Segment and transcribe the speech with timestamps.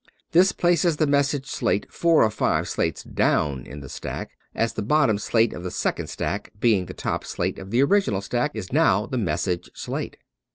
[0.31, 4.81] This places the message slate four or five slates down in the stack; as the
[4.81, 8.73] bottom slate of the second stack, being the top slate of the original stack, is
[8.73, 10.17] now the message slate.